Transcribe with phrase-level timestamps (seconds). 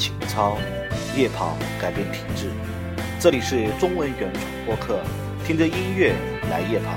[0.00, 0.56] 情操，
[1.14, 2.50] 夜跑改变体质。
[3.20, 4.98] 这里是中文原创播客，
[5.44, 6.14] 听着音乐
[6.50, 6.96] 来夜跑，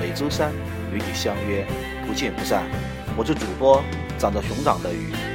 [0.00, 0.52] 每周三
[0.92, 1.64] 与你相约，
[2.04, 2.64] 不见不散。
[3.16, 3.80] 我是主播
[4.18, 5.29] 长着熊掌的鱼。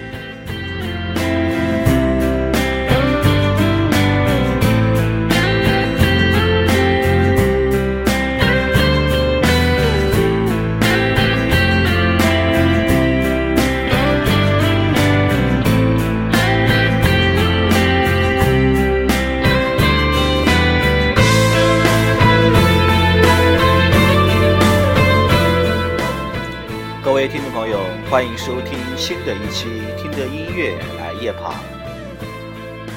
[28.16, 29.68] 欢迎收听新的一期
[30.02, 31.52] 《听着音乐来夜跑》。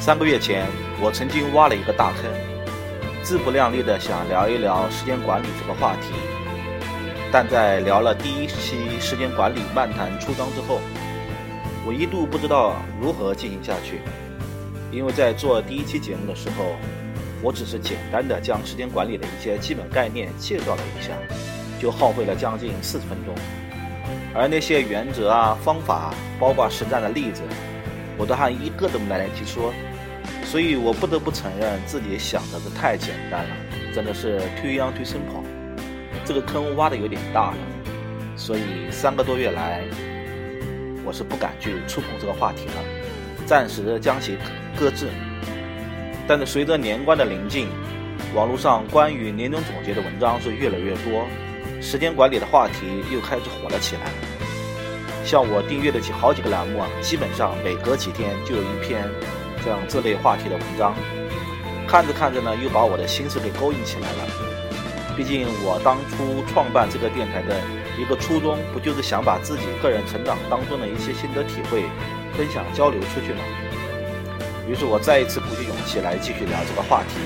[0.01, 0.65] 三个月前，
[1.03, 2.31] 我曾经挖了一个大坑，
[3.21, 6.15] 自不量力的想聊一聊时间管理这个话题。
[7.33, 10.79] 但在聊了第一期时间管理漫谈初章之后，
[11.85, 14.01] 我一度不知道如何进行下去，
[14.93, 16.77] 因为在做第一期节目的时候，
[17.43, 21.11] 我只是简单的将时间管理的一些基本概念介绍了一下，
[21.81, 23.35] 就耗费了将近四十分钟。
[24.39, 27.43] 而那些原则啊、方法，包括实战的例子，
[28.17, 29.75] 我都还一个都没来得及说，
[30.45, 33.51] 所以我不得不承认自己想的是太简单了，
[33.93, 35.43] 真的是推羊推生跑，
[36.25, 37.57] 这个坑挖的有点大了，
[38.37, 39.83] 所以三个多月来，
[41.05, 42.85] 我是不敢去触碰这个话题了，
[43.45, 44.39] 暂时将其
[44.79, 45.09] 搁置。
[46.29, 47.67] 但是随着年关的临近，
[48.37, 51.27] 网络上关于年终总结的文章是越来越多。
[51.81, 54.03] 时间管理的话题又开始火了起来。
[55.25, 59.05] 像我订阅的几好几个栏目啊，基本上每隔几天就有一篇
[59.63, 60.95] 这样这类话题的文章。
[61.87, 64.29] 看着看着呢，又把我的心思给勾引起来了。
[65.17, 67.61] 毕竟我当初创办这个电台的
[67.99, 71.85] 一个初衷，不就是想把自己个人成长当中的一些心得体会
[72.37, 73.41] 分享交流出去吗？
[74.69, 77.21] 于是我再一次鼓起勇气来继续聊这个话题。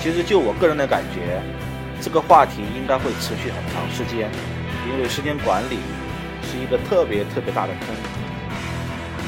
[0.00, 1.40] 其实就我个人的感觉。
[2.00, 4.30] 这个话题应该会持续很长时间，
[4.88, 5.78] 因为时间管理
[6.42, 7.94] 是一个特别特别大的坑。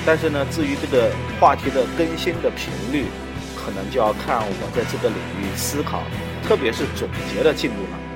[0.06, 3.04] 但是呢，至于这个话题的更新的频率，
[3.54, 6.02] 可能就要看我在这个领域思考，
[6.42, 8.09] 特别是总结的进度了。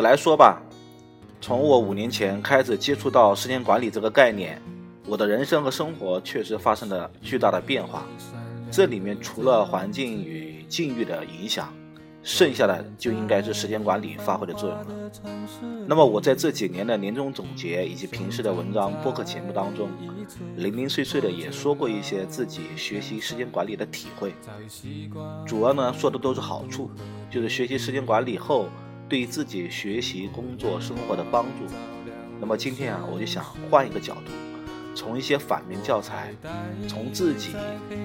[0.00, 0.62] 的来说吧，
[1.42, 4.60] 从我五年前开始接触到时间管理这个概念，
[5.06, 8.06] 我的人生和生活确实发生了巨大的变化。
[8.70, 11.70] 这里面除了环境与境遇的影响，
[12.22, 14.86] 剩下的就应该是时间管理发挥的作用了。
[15.86, 19.90] 那么我在这几年的年终总结以及平时的文章、播客节目当中，
[20.56, 24.32] 零零碎碎的也说过一些自己学习时间管理的体会，
[25.46, 26.90] 主要呢说的都是好处，
[27.30, 28.66] 就是学习时间管理后。
[29.10, 31.66] 对自己学习、工作、生活的帮助。
[32.40, 34.30] 那么今天啊，我就想换一个角度，
[34.94, 36.32] 从一些反面教材，
[36.88, 37.50] 从自己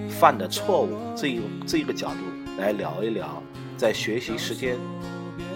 [0.10, 3.42] 犯的错误这一这一个角度来聊一聊，
[3.78, 4.78] 在学习时间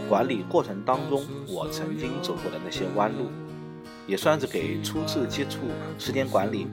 [0.07, 3.31] 管理过程当中，我曾经走过的那些弯路，
[4.05, 5.61] 也算是给初次接触
[5.97, 6.67] 时间管理，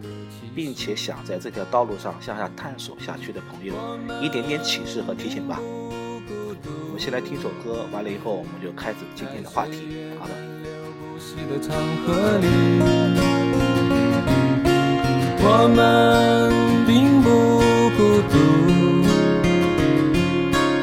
[0.55, 3.75] 并且想在这条道路上向下探索下去的朋友
[4.21, 5.59] 一点点启示和提醒吧。
[6.65, 9.89] 我们先来听首歌，完了以后我们就开始今天的话题。
[10.19, 10.35] 好了。
[15.49, 15.79] 我们
[16.87, 17.29] 并不
[17.97, 18.35] 孤独，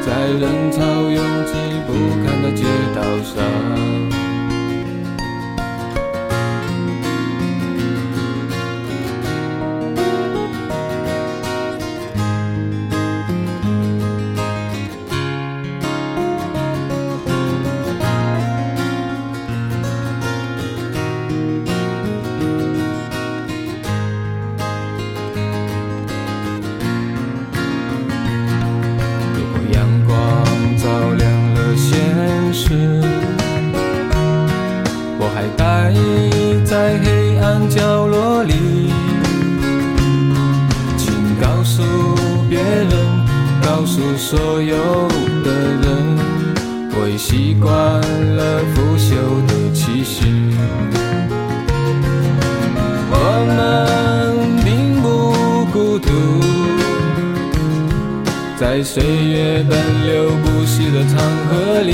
[0.04, 1.52] 在人潮拥挤
[1.86, 1.88] 不
[2.24, 2.64] 堪的街
[2.94, 4.03] 道上。
[44.16, 44.76] 所有
[45.42, 45.50] 的
[45.82, 45.84] 人，
[46.94, 47.70] 我已习惯
[48.36, 49.10] 了腐朽
[49.46, 50.24] 的气息。
[53.10, 53.14] 我
[53.46, 53.52] 们
[54.64, 55.06] 并不
[55.72, 56.08] 孤独，
[58.56, 59.76] 在岁月奔
[60.06, 61.12] 流不息的长
[61.48, 61.92] 河里，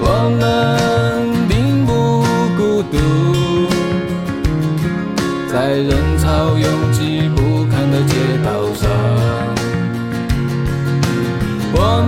[0.00, 0.42] 我们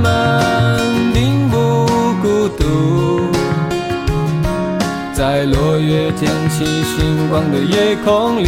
[0.07, 1.57] 们并不
[2.23, 3.31] 孤独，
[5.13, 8.45] 在落叶溅起星光的夜空里。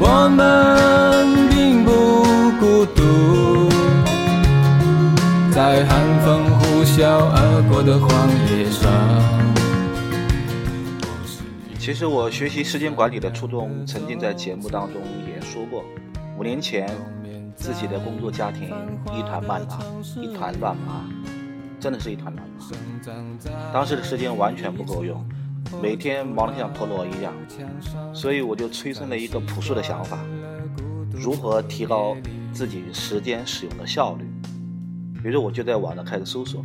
[0.00, 0.38] 我们
[1.50, 1.90] 并不
[2.58, 3.68] 孤独，
[5.52, 5.90] 在寒
[6.24, 8.08] 风呼啸而过的荒
[8.48, 8.90] 野上。
[11.78, 15.84] 其实我学习时间管理的初衷，曾经在节目当中也说过。
[16.38, 16.88] 五年前，
[17.56, 18.68] 自己的工作家庭
[19.12, 19.78] 一团乱麻，
[20.20, 21.04] 一团乱麻，
[21.78, 23.72] 真的是一团乱麻。
[23.72, 25.24] 当时的时间完全不够用。
[25.80, 27.32] 每天忙得像陀螺一样，
[28.12, 30.18] 所以我就催生了一个朴素的想法：
[31.10, 32.14] 如何提高
[32.52, 34.30] 自己时间使用的效率？
[35.24, 36.62] 于是我就在网上开始搜索，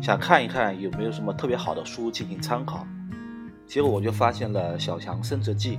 [0.00, 2.86] 想看一看有没有什么特别好的书进行参考。
[3.66, 5.76] 结果我就发现了《小强升职记》，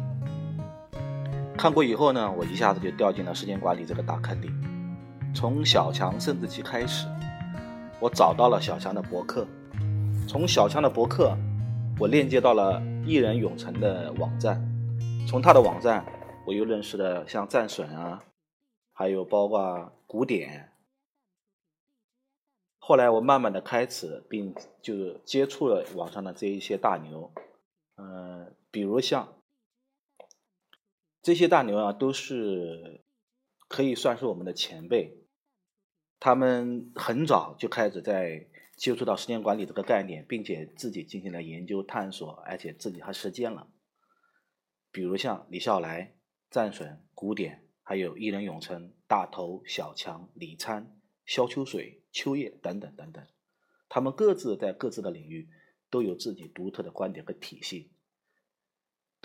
[1.57, 4.51] 看过以后呢，我一下子就掉进了时间管理这个大坑里。
[5.33, 7.07] 从《小强升职记》开始，
[7.99, 9.47] 我找到了小强的博客，
[10.27, 11.35] 从小强的博客。
[11.97, 14.61] 我链接到了艺人永成的网站，
[15.25, 16.05] 从他的网站，
[16.45, 18.21] 我又认识了像战损啊，
[18.91, 20.73] 还有包括古典。
[22.79, 27.31] 后来我慢慢的开始，并就接触了网上的这一些大牛，
[27.95, 29.29] 嗯，比如像
[31.25, 33.01] 这些大牛啊，都是
[33.67, 35.25] 可以算是我们的前辈，
[36.19, 38.47] 他们很早就开始在。
[38.77, 43.69] 接触到时间管理这个概念，并且自己进行了研究探索，而且自己还实践了。
[44.91, 46.17] 比如像李笑来、
[46.51, 53.25] 战损、古典，还有艺人永成、大头、小强、李参、萧秋水、秋叶等等等等，
[53.87, 55.47] 他们各自在各自的领域
[55.89, 57.93] 都有自己独特的观点和体系，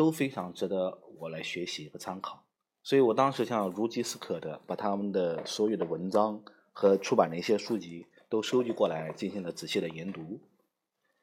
[0.01, 2.47] 都非常值得我来学习和参考。
[2.83, 6.43] 所以我当时像如饥似渴的把他们的所有的文章
[6.73, 8.07] 和出版的一些书籍。
[8.31, 10.41] 都收集过来，进行了仔细的研读。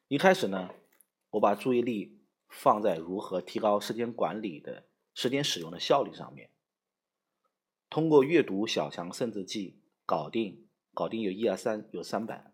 [0.09, 0.71] 一开始呢，
[1.29, 2.19] 我把注意力
[2.49, 4.83] 放在如何提高时间管理的
[5.13, 6.49] 时间使用的效率上面。
[7.89, 9.71] 通过阅读《小强甚至记》，
[10.05, 12.51] 搞定搞定有一二三有三本，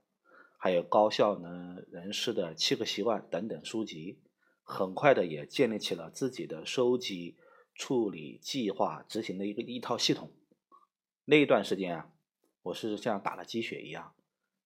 [0.59, 4.19] 还有高效能人士的七个习惯等等书籍，
[4.63, 7.37] 很快的也建立起了自己的收集、
[7.75, 10.31] 处理、计划、执行的一个一套系统。
[11.25, 12.09] 那一段时间啊，
[12.63, 14.13] 我是像打了鸡血一样。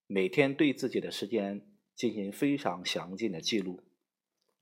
[0.05, 3.83] 每天对自己的时间进行非常详尽的记录，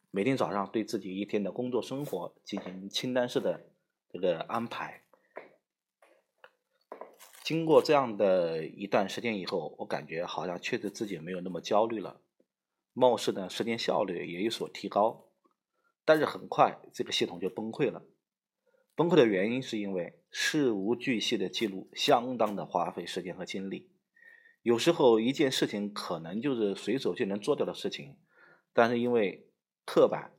[0.09, 3.69] 每天早上对自己一天的工作生活进行清单式的
[4.09, 5.03] 这个安排。
[7.43, 12.19] 经过这样的一段时间以后，我感觉好像确实自己没有那么焦虑了，
[12.95, 15.29] 貌似呢时间效率也有所提高。
[16.03, 18.03] 但是很快这个系统就崩溃了，
[18.95, 23.91] 崩溃的原因是因为事无巨细的记录相当的花费时间和精力。
[24.61, 28.17] 有时候一件事情可能就是随手就能做掉的事情，
[28.71, 29.47] 但是因为
[29.83, 30.31] 刻板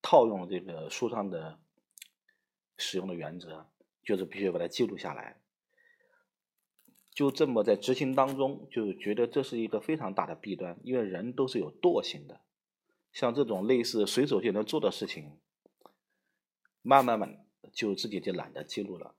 [0.00, 1.60] 套用这个书上的
[2.76, 3.68] 使用的原则，
[4.04, 5.40] 就是必须把它记录下来。
[7.18, 12.42] 就这么在执行当中，就觉得这是一个非常大的弊端，因为人都是有惰性的，
[13.12, 15.36] 像这种类似随手就能做的事情，
[16.80, 19.16] 慢慢慢就自己就懒得记录了。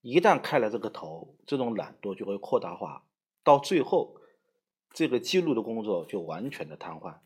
[0.00, 3.04] 一旦开了这个头，这种懒惰就会扩大化，
[3.44, 4.16] 到最后，
[4.92, 7.18] 这个记录的工作就完全的瘫痪。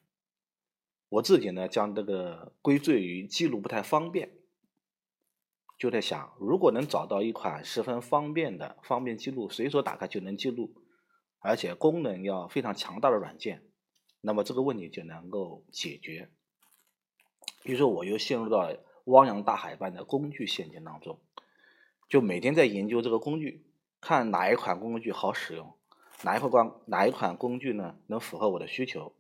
[1.09, 4.37] 我自己呢，将这个归罪于记录不太方便，
[5.85, 10.73] 就在想，如果能找到一款十分方便的、方便记录、随手打开就能记录，
[11.41, 13.63] 而且功能要非常强大的软件，
[14.23, 16.31] 那么这个问题就能够解决。
[17.65, 18.73] 于是我又陷入到
[19.05, 21.21] 汪洋大海般的工具陷阱当中。
[22.09, 23.67] 就每天在研究这个工具，
[24.01, 25.75] 看哪一款工具好使用，
[26.23, 29.15] 哪一款光哪一款工具呢能符合我的需求。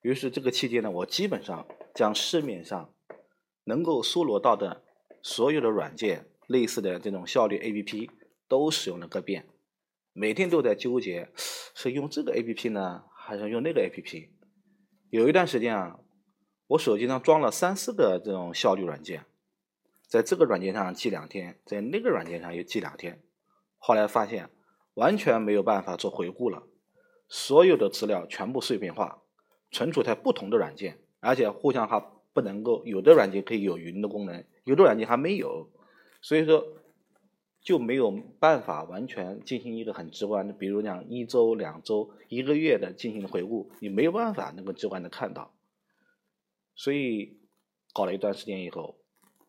[0.00, 2.92] 于是这个期间呢，我基本上将市面上
[3.62, 4.82] 能够搜罗到的
[5.22, 8.10] 所有的软件，类似的这种效率 APP
[8.48, 9.46] 都使用了个遍。
[10.12, 11.30] 每天都在纠结，
[11.74, 14.30] 是用这个 APP 呢，还是用那个 APP？
[15.10, 16.00] 有一段时间啊，
[16.68, 19.24] 我手机上装了三四个这种效率软件。
[20.08, 23.22] 在这个软件上记两天，在那个软件上又记两天，
[23.78, 24.50] 后来发现
[24.94, 26.64] 完全没有办法做回顾了，
[27.28, 29.22] 所有的资料全部碎片化，
[29.70, 35.68] 存储在不同的软件，而且互相还不能够，有的软件可以有云的功能，有的软件还没有，
[36.20, 36.66] 所以说
[37.60, 45.52] 就没有办法完全进行一个很直观的，比如讲一周、两周、一个月的进行回顾，你没有办法能够直观的看到。
[46.74, 47.38] 所以
[47.92, 48.96] 搞了一段时间以后，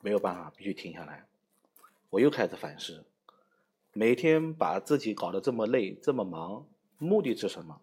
[0.02, 1.26] 没有办法，必须停下来。
[2.10, 3.06] 我又开始反思，
[3.94, 7.82] 每天把自己搞得这么累、这么忙，目的是什么？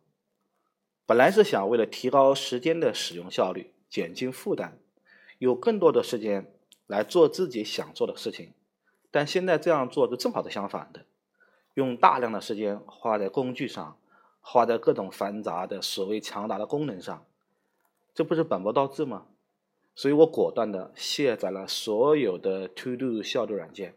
[1.07, 4.79] 本来是想为了提高时间的使用效率，减轻负担，
[5.39, 6.53] 有更多的时间
[6.89, 8.53] 来做自己想做的事情。
[9.13, 11.05] 但现在这样做是正好是相反的，
[11.75, 13.97] 用大量的时间花在工具上，
[14.41, 17.25] 花在各种繁杂的所谓强大的功能上，
[18.13, 19.27] 这不是本末倒置吗？
[19.95, 23.97] 所以我果断的卸载了所有的 To Do 效率软件，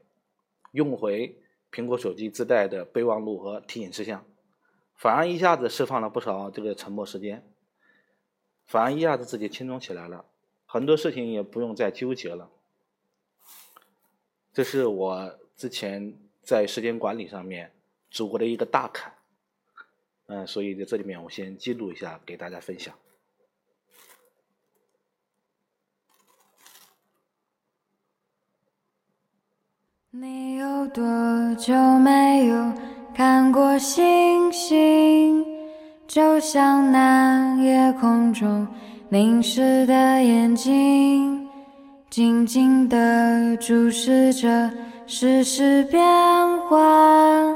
[0.71, 1.37] 用回
[1.71, 4.25] 苹果手机自带的备忘录和提醒事项。
[4.95, 7.45] 反而一下子释放了不少这个沉默时间，
[8.65, 10.25] 反而一下子自己轻松起来了，
[10.65, 12.49] 很多事情也不用再纠结了。
[14.53, 17.71] 这是我之前在时间管理上面
[18.11, 19.13] 走过的一个大坎，
[20.27, 22.93] 嗯，所以在这里面我先记录一下，给大家分享。
[30.13, 31.01] 你有多
[31.55, 32.73] 久没有？
[33.13, 35.45] 看过星星，
[36.07, 38.67] 就像那夜空中
[39.09, 39.93] 凝视的
[40.23, 41.40] 眼睛，
[42.11, 44.69] 静静地注视着
[45.07, 46.03] 世事变
[46.67, 47.55] 幻，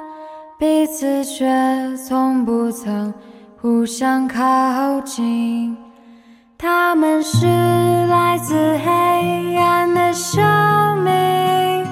[0.57, 1.45] 彼此却
[1.97, 3.13] 从不曾
[3.61, 4.39] 互相靠
[5.01, 5.75] 近。
[6.57, 10.41] 他们是来自黑暗的生
[11.03, 11.85] 命，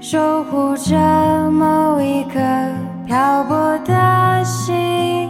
[0.00, 0.96] 守护着
[1.50, 2.40] 某一颗。
[3.06, 5.28] 漂泊的心，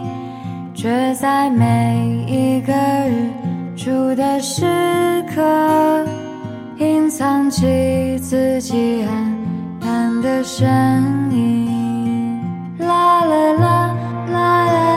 [0.76, 2.72] 却在每一个
[3.08, 3.30] 日
[3.76, 4.64] 出的时
[5.32, 5.42] 刻，
[6.78, 10.66] 隐藏起自己黯淡的身
[11.32, 12.38] 影。
[12.78, 13.96] 啦啦啦
[14.32, 14.87] 啦啦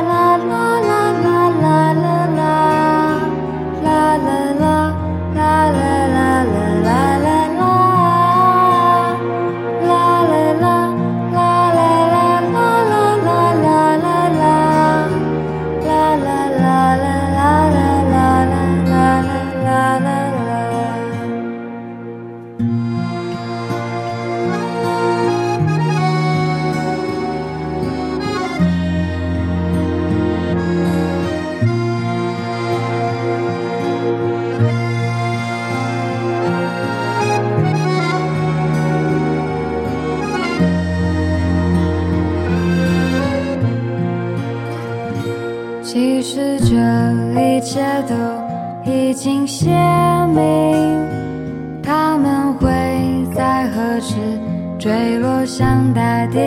[54.81, 56.39] 坠落向大地，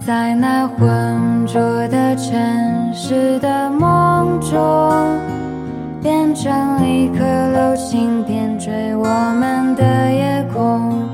[0.00, 4.58] 在那浑浊的城市的梦中，
[6.02, 6.52] 变成
[6.86, 9.06] 一颗流星点缀我
[9.40, 11.08] 们的夜空。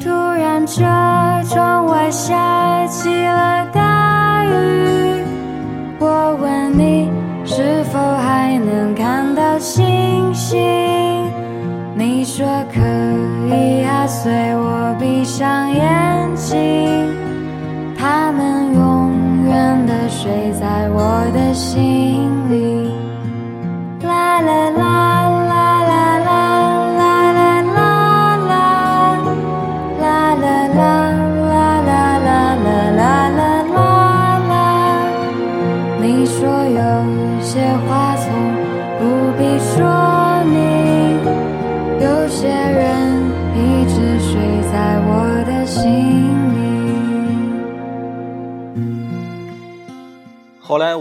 [0.00, 0.82] 突然，这
[1.44, 5.22] 窗外下起了大雨，
[5.98, 7.10] 我问你
[7.44, 10.58] 是否还能看到星星？
[11.94, 12.80] 你说可
[13.54, 14.65] 以啊，随我。
[15.36, 17.15] 闭上眼睛，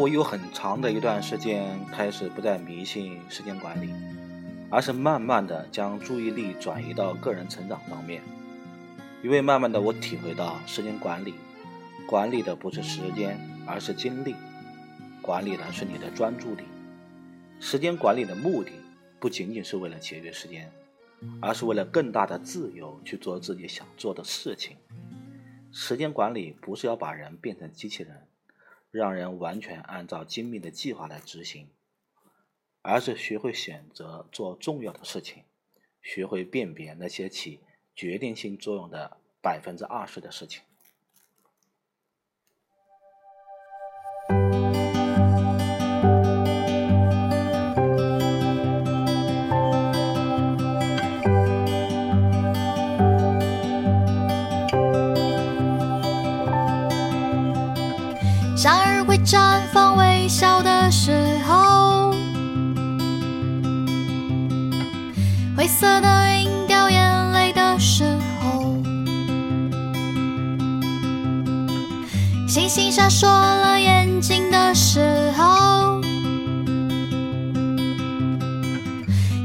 [0.05, 3.89] 我有很长的一段时间开始不再迷信时间管理，
[4.69, 8.21] 而是慢慢的将注意力转移到个人成长方面。
[9.23, 11.33] 因为慢慢的，我体会到时间管理，
[12.07, 13.35] 管理的不是时间，
[13.65, 14.35] 而是精力；
[15.23, 16.61] 管理的是你的专注力。
[17.59, 18.73] 时间管理的目的，
[19.19, 20.71] 不仅仅是为了节约时间。
[21.41, 24.77] 而是为了更大的自由去做自己想做的事情。
[25.71, 28.24] 时间管理不是要把人变成机器人，
[28.95, 31.69] 让人完全按照精密的计划来执行，
[32.81, 35.43] 而是学会选择做重要的事情，
[36.01, 37.59] 学会辨别那些起
[37.93, 40.63] 决定性作用的百分之二十的事情。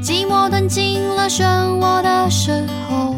[0.01, 1.43] 寂寞吞进了漩
[1.79, 2.51] 涡的时
[2.89, 3.15] 候，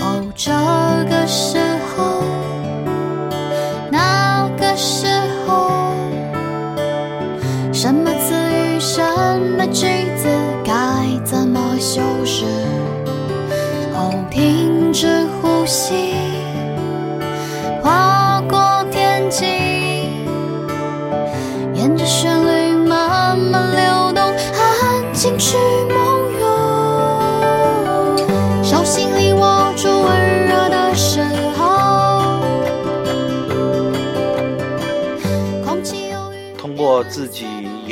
[0.00, 0.52] 哦，这
[1.10, 1.77] 个是。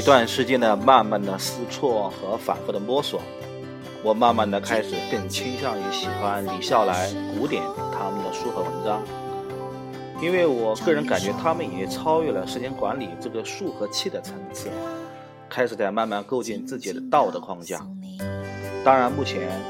[0.07, 3.21] 段时间的慢慢的试错和反复的摸索，
[4.05, 7.61] 我慢慢的开始更倾向于喜欢李笑来、古典
[7.93, 9.03] 他们的书和文章，
[10.23, 14.69] 因为我个人感觉他们已经超越了时间管理这个数和气的层次，
[15.49, 17.85] 开始在慢慢构建自己的道德框架。
[18.85, 19.61] 当然，目前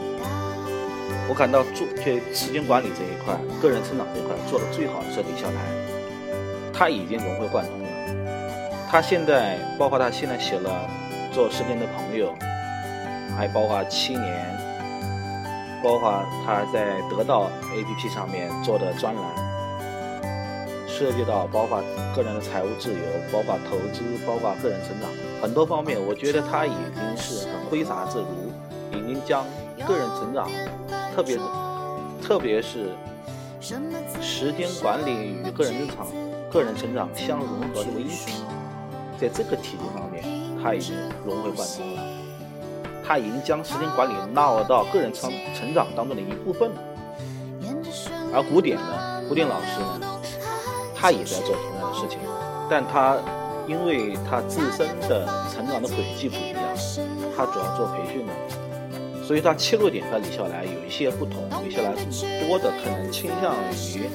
[1.31, 7.86] 我感到做这时间管理这一块、个人成长这一块做的最好的是李笑来，他已经融会贯通。
[8.89, 10.89] 他现在包括他现在写了
[11.35, 12.33] 《做时间的朋友》，
[13.37, 14.57] 还包括七年，
[15.83, 19.25] 包括他在得到 APP 上面做的专栏，
[20.87, 21.83] 涉及到包括
[22.15, 22.99] 个人的财务自由，
[23.33, 25.11] 包括投资，包括个人成长
[25.43, 29.45] 很多方面，我觉得他已经是很挥洒自如，已经将
[29.87, 30.49] 个人成长，
[31.15, 31.43] 特别是
[32.23, 32.93] 特别是
[34.23, 36.07] 时间管理与个人日常、
[36.51, 38.43] 个人成长相融合这个一体。
[39.21, 40.23] 在这个体系方面，
[40.63, 42.03] 他已经融会贯通了，
[43.07, 46.77] 他已经将时间管理纳入到个人成成长当中的一部分了。
[48.33, 50.21] 而古典呢，古典老师呢，
[50.95, 52.19] 他也在做同样的事情，
[52.69, 53.17] 但他
[53.67, 56.63] 因为他自身的成长的轨迹不一样，
[57.37, 61.49] 他主要做培训的，所以他切入点和李笑来有一些不同。
[61.65, 61.93] 李笑来
[62.47, 64.07] 多的可能倾向于。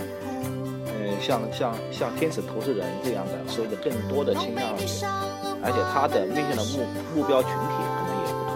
[1.22, 4.82] 像像像天使投资人这样的，所以的更多的倾向于，
[5.64, 6.84] 而且他的面向的目
[7.16, 8.52] 目标群体可能也不同，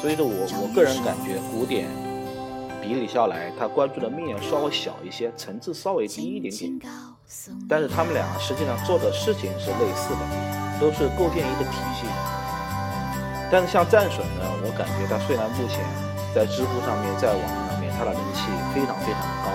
[0.00, 1.86] 所以说我我个人感觉古典
[2.82, 6.80] 比李笑来他关注的面稍微小一些，层次稍微低一点点，
[7.68, 10.20] 但是他们俩实际上做的事情是类似的，
[10.80, 12.06] 都是构建一个体系。
[13.52, 15.84] 但是像战损呢，我感觉他虽然目前
[16.34, 19.50] 在知乎上面，在网上面他的人气非常非常高。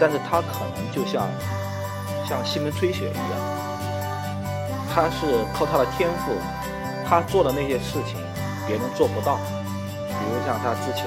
[0.00, 1.28] 但是他可能就像
[2.26, 3.40] 像西门吹雪一样，
[4.94, 6.32] 他是靠他的天赋，
[7.06, 8.16] 他做的那些事情
[8.66, 9.36] 别人做不到。
[10.08, 11.06] 比如像他之前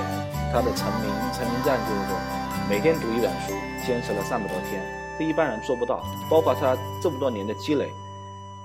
[0.52, 3.54] 他的成名成名战就是，每天读一本书，
[3.86, 4.82] 坚持了三百多天，
[5.18, 6.04] 这一般人做不到。
[6.30, 7.90] 包括他这么多年的积累，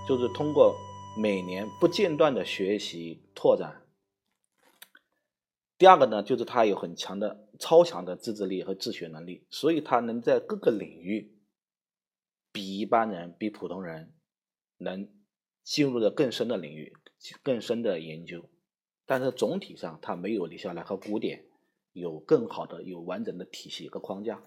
[0.09, 0.75] 就是通过
[1.17, 3.75] 每年不间断的学习拓展。
[5.79, 7.46] 第二个呢，就是他有很强的。
[7.59, 11.35] 超强的自制力和自学能力，所以他能在各个领域
[12.53, 14.13] 比一般人、比普通人
[14.79, 15.09] 能
[15.63, 16.93] 进入的更深的领域、
[17.43, 18.49] 更深的研究。
[19.05, 21.45] 但是总体上，他没有李笑来和古典
[21.93, 24.43] 有更好的、有完整的体系和框架。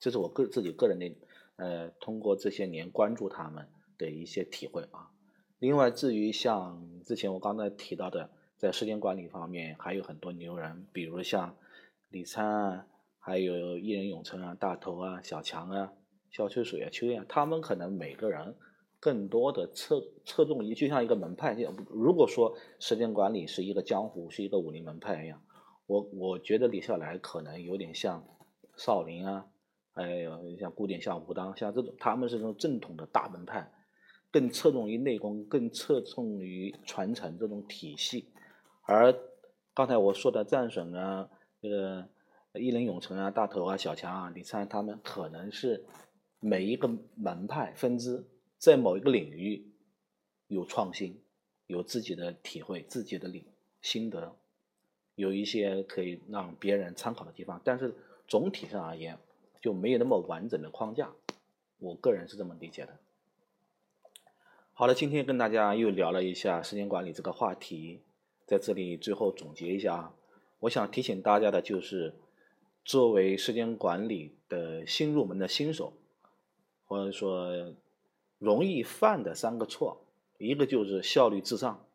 [0.00, 1.14] 这是我个自己个人的，
[1.56, 5.10] 呃，通过这些年关注他们的一些体会啊。
[5.58, 11.56] 另外，至于像之前我刚才提到的，在时间管理方面还有很多牛人，比如像。
[12.14, 12.86] 李灿啊，
[13.18, 15.92] 还有艺人永成啊、大头啊、小强啊、
[16.30, 18.54] 肖秋水啊、秋燕，他们可能每个人
[19.00, 21.74] 更多的侧侧重于，就像一个门派一样。
[21.90, 25.42] 如果说时间管理是一个江湖，是一个武林门派一样，
[25.86, 28.24] 我我觉得李笑来可能有点像
[28.76, 29.46] 少林啊，
[29.92, 33.68] 还有像古典像武当，像这种他们是这种正统的大门派，
[34.30, 38.28] 更侧重于内功，更侧重于传承这种体系。
[38.82, 39.12] 而
[39.74, 41.28] 刚才我说的战损啊。
[41.64, 42.06] 这个
[42.52, 45.82] 艺人永成啊、大头啊、小强啊、李灿他们可能是
[46.38, 48.26] 每一个门派分支
[48.58, 49.66] 在某一个领域
[50.46, 51.18] 有创新，
[51.66, 53.46] 有自己的体会、自己的领
[53.80, 54.36] 心得，
[55.14, 57.58] 有一些可以让别人参考的地方。
[57.64, 57.94] 但是
[58.28, 59.16] 总体上而言，
[59.62, 61.12] 就没有那么完整的框架。
[61.78, 62.98] 我个人是这么理解的。
[64.74, 68.02] 好了，今天跟大家又聊了一下时间管理这个话题，
[68.44, 70.14] 在这里最后总结一下啊。
[70.64, 72.14] 我想提醒大家的就是，
[72.86, 75.92] 作为时间管理的新入门的新手，
[76.86, 77.74] 或者说
[78.38, 80.06] 容易犯的三个错，
[80.38, 81.86] 一个就是效率至上，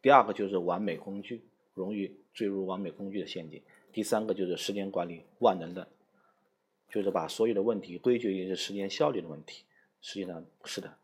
[0.00, 1.42] 第二个就是完美工具，
[1.74, 3.60] 容易坠入完美工具的陷阱，
[3.92, 5.88] 第三个就是时间管理万能的，
[6.88, 9.64] 就是把所有的问题归结于是时间效率的问题。
[10.00, 10.96] 实际上不是的，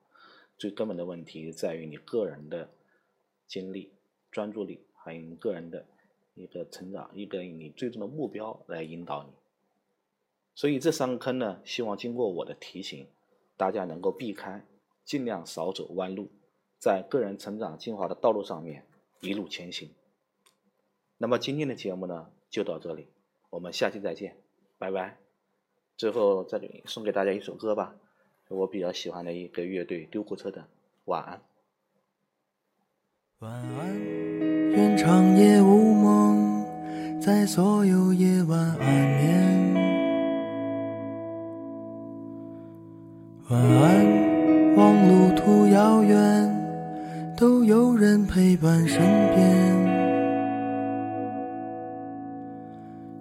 [0.57, 2.71] 最根本的问题在于你个人的
[3.49, 3.91] 精力、
[4.31, 5.85] 专注力，还有你个人的。
[6.35, 9.31] 一个成长，一个你最终的目标来引导你。
[10.55, 13.09] 所以这三个坑呢，希望经过我的提醒，
[13.57, 14.65] 大家能够避开，
[15.05, 16.29] 尽量少走弯路，
[16.79, 18.85] 在个人成长进化的道路上面
[19.21, 19.91] 一路前行。
[21.19, 23.09] 那么今天的节目呢就到这里，
[23.51, 24.37] 我们下期再见，
[24.79, 25.19] 拜拜。
[25.97, 27.95] 最后再给送给大家一首歌吧，
[28.49, 30.63] 我比较喜欢的一个乐队丢火车的
[31.05, 31.39] 《晚安》。
[33.39, 33.97] 晚安，
[34.73, 36.24] 愿长夜无梦，
[37.25, 39.75] 在所有夜晚安眠。
[43.49, 46.55] 晚安，望路途遥远，
[47.35, 49.01] 都有人陪伴身
[49.35, 49.43] 边。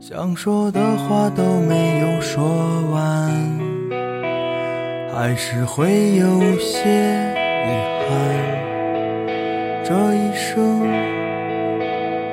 [0.02, 2.44] 想说的话都没有说
[2.92, 3.32] 完，
[5.14, 7.70] 还是会有些遗
[8.10, 8.12] 憾。
[9.86, 10.82] 这一生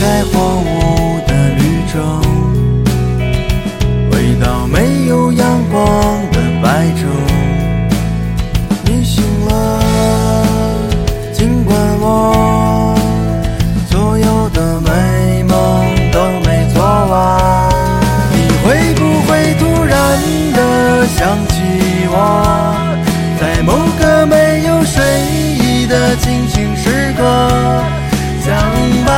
[0.00, 1.60] 开荒芜的绿
[1.92, 1.98] 洲，
[4.12, 5.82] 回到没有阳光
[6.30, 7.37] 的白昼。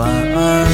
[0.00, 0.66] 晚安，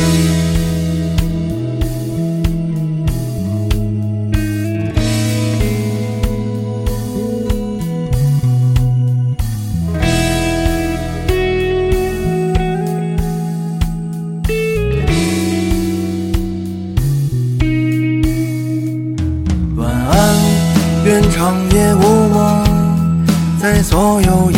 [19.75, 20.15] 晚安，
[21.05, 22.65] 愿长夜无梦，
[23.61, 24.53] 在所有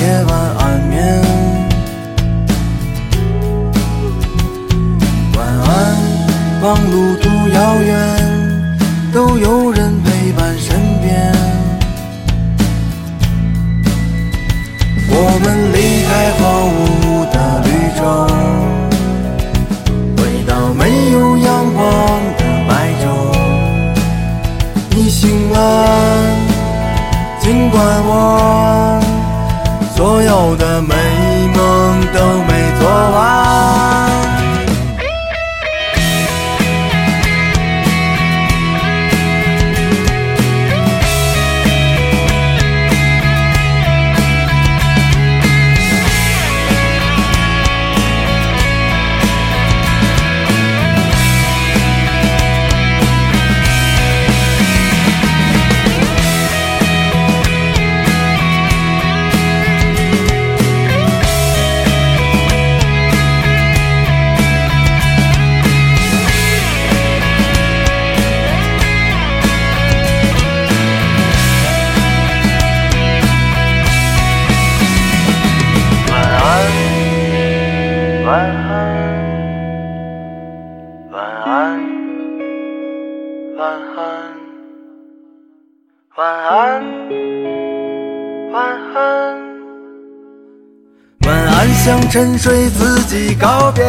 [92.10, 93.84] 沉睡自己告别。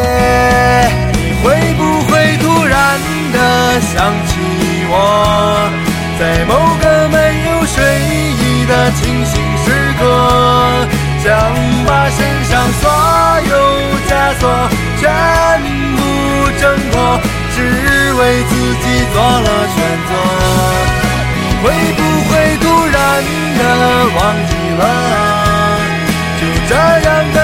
[1.12, 2.98] 你会不会突然
[3.32, 4.32] 的想起
[4.88, 4.94] 我，
[6.18, 7.16] 在某个没
[7.48, 7.76] 有睡
[8.40, 9.32] 意的清醒
[9.64, 9.66] 时
[9.98, 10.00] 刻，
[11.24, 11.28] 想
[11.86, 12.82] 把身上所
[13.48, 13.52] 有
[14.06, 14.42] 枷锁
[15.00, 15.02] 全
[15.96, 15.98] 部
[16.60, 16.94] 挣脱，
[17.56, 17.58] 只
[18.14, 18.52] 为自
[18.82, 19.78] 己做了选
[20.08, 20.10] 择。
[21.62, 21.64] 会
[21.96, 22.30] 不会
[22.60, 22.98] 突然
[23.58, 23.60] 的
[24.16, 24.82] 忘记了？
[26.40, 27.38] 就这样的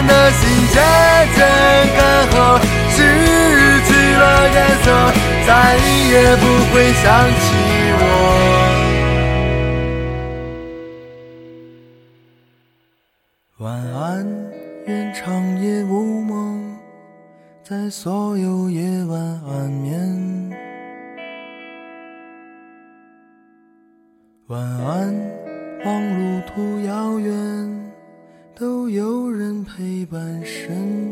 [0.00, 0.80] 不安的心渐
[1.34, 1.38] 渐
[1.94, 2.34] 干涸，
[2.88, 2.96] 失
[3.84, 4.86] 去了颜色，
[5.46, 5.50] 再
[6.08, 7.44] 也不会想起
[7.98, 8.02] 我。
[13.58, 14.26] 晚安。
[14.86, 16.74] 愿长夜无梦，
[17.62, 20.50] 在所有夜晚安眠。
[24.46, 25.14] 晚安，
[25.84, 27.79] 望路途遥远，
[28.60, 31.09] 都有人陪伴身边。